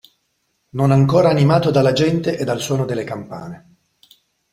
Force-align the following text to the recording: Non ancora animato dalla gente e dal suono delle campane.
Non 0.71 0.89
ancora 0.89 1.29
animato 1.29 1.69
dalla 1.69 1.91
gente 1.93 2.35
e 2.35 2.43
dal 2.43 2.59
suono 2.59 2.85
delle 2.85 3.03
campane. 3.03 3.75